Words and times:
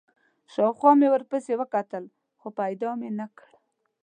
شاوخوا 0.53 0.91
مې 0.99 1.07
ورپسې 1.11 1.53
وکتل، 1.61 2.03
خو 2.39 2.47
پیدا 2.59 2.89
مې 2.99 3.09
نه 3.19 3.25
کړ. 3.37 3.49